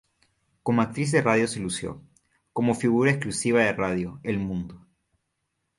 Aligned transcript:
Como 0.63 0.81
actriz 0.81 1.11
de 1.11 1.21
radio 1.21 1.47
se 1.47 1.59
lució 1.59 2.01
como 2.53 2.73
figura 2.73 3.11
exclusiva 3.11 3.59
de 3.61 3.71
Radio 3.73 4.19
El 4.23 4.39
Mundo. 4.39 4.83